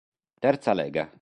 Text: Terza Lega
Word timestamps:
Terza 0.39 0.73
Lega 0.73 1.11